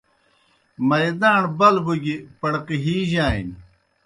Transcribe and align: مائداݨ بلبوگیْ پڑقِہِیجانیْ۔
مائداݨ 0.87 1.39
بلبوگیْ 1.57 2.15
پڑقِہِیجانیْ۔ 2.39 3.49